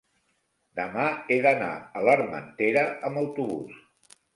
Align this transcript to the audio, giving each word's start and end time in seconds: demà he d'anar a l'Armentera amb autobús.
demà 0.79 1.05
he 1.35 1.39
d'anar 1.47 1.69
a 1.79 2.05
l'Armentera 2.09 2.91
amb 3.11 3.25
autobús. 3.27 3.91